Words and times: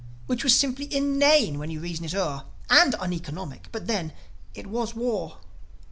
Which 0.25 0.43
was 0.43 0.55
simply 0.57 0.91
inane, 0.91 1.59
when 1.59 1.69
you 1.69 1.79
reason 1.79 2.05
it 2.05 2.15
o'er; 2.15 2.45
And 2.71 2.95
uneconomic, 2.99 3.67
but 3.71 3.85
then, 3.85 4.13
it 4.55 4.65
was 4.65 4.95
war. 4.95 5.37